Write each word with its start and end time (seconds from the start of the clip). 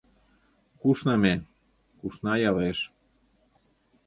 Кушна 0.81 1.15
ме; 1.23 1.33
кушна 1.99 2.33
ялеш. 2.49 2.79